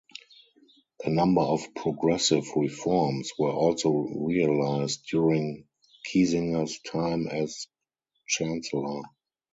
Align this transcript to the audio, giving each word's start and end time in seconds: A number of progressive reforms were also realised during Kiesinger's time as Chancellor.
A 1.03 1.11
number 1.11 1.41
of 1.41 1.75
progressive 1.75 2.47
reforms 2.55 3.33
were 3.37 3.51
also 3.51 3.89
realised 3.91 5.05
during 5.11 5.67
Kiesinger's 6.07 6.79
time 6.79 7.27
as 7.27 7.67
Chancellor. 8.27 9.03